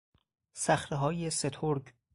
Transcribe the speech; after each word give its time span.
صخرههای 0.53 1.29
سترگ 1.29 1.93